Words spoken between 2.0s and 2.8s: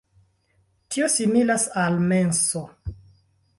menso.